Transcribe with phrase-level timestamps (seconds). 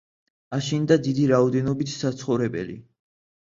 [0.57, 2.81] აშენდა დიდი რაოდენობით საცხოვრებელი.